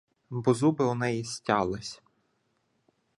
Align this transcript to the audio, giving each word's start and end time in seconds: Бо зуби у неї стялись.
Бо 0.29 0.53
зуби 0.53 0.85
у 0.85 0.95
неї 0.95 1.23
стялись. 1.23 2.01